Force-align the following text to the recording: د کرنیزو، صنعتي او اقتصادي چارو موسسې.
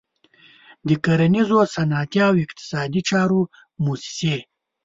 د 0.87 0.89
کرنیزو، 1.05 1.57
صنعتي 1.75 2.19
او 2.27 2.33
اقتصادي 2.43 3.01
چارو 3.09 3.41
موسسې. 3.85 4.35